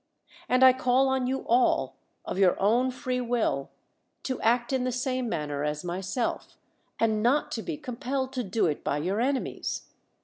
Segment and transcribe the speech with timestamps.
[0.49, 1.95] And I call on j'ou all,
[2.25, 3.69] of your own free will,
[4.23, 6.57] to act in the same manner as myself,
[6.99, 9.83] and not to be compelled to do it by your enemies.